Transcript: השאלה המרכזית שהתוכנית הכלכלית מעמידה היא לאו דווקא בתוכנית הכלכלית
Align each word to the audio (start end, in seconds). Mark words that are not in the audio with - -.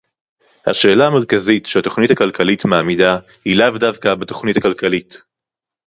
השאלה 0.67 1.07
המרכזית 1.07 1.65
שהתוכנית 1.65 2.11
הכלכלית 2.11 2.65
מעמידה 2.65 3.17
היא 3.45 3.55
לאו 3.57 3.77
דווקא 3.77 4.15
בתוכנית 4.15 4.57
הכלכלית 4.57 5.21